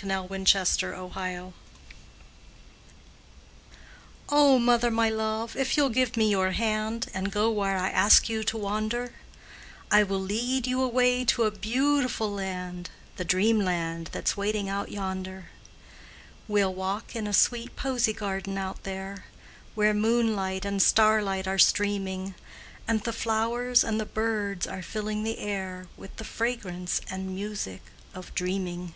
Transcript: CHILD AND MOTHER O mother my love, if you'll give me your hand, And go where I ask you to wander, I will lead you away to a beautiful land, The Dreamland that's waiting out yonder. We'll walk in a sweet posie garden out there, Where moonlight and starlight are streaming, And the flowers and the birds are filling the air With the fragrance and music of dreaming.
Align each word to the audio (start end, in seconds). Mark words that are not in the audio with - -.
CHILD 0.00 0.30
AND 0.30 0.54
MOTHER 0.54 0.94
O 4.28 4.58
mother 4.60 4.92
my 4.92 5.10
love, 5.10 5.56
if 5.56 5.76
you'll 5.76 5.88
give 5.88 6.16
me 6.16 6.30
your 6.30 6.52
hand, 6.52 7.08
And 7.12 7.32
go 7.32 7.50
where 7.50 7.76
I 7.76 7.90
ask 7.90 8.28
you 8.28 8.44
to 8.44 8.56
wander, 8.56 9.14
I 9.90 10.04
will 10.04 10.20
lead 10.20 10.68
you 10.68 10.80
away 10.82 11.24
to 11.24 11.42
a 11.42 11.50
beautiful 11.50 12.30
land, 12.30 12.90
The 13.16 13.24
Dreamland 13.24 14.10
that's 14.12 14.36
waiting 14.36 14.68
out 14.68 14.92
yonder. 14.92 15.46
We'll 16.46 16.74
walk 16.74 17.16
in 17.16 17.26
a 17.26 17.32
sweet 17.34 17.74
posie 17.74 18.12
garden 18.12 18.56
out 18.56 18.84
there, 18.84 19.24
Where 19.74 19.94
moonlight 19.94 20.64
and 20.64 20.80
starlight 20.80 21.48
are 21.48 21.58
streaming, 21.58 22.36
And 22.86 23.00
the 23.02 23.12
flowers 23.12 23.82
and 23.82 23.98
the 24.00 24.06
birds 24.06 24.64
are 24.64 24.80
filling 24.80 25.24
the 25.24 25.40
air 25.40 25.88
With 25.96 26.18
the 26.18 26.24
fragrance 26.24 27.00
and 27.10 27.34
music 27.34 27.82
of 28.14 28.32
dreaming. 28.36 28.94